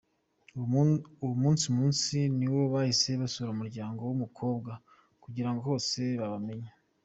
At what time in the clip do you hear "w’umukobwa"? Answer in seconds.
4.03-4.71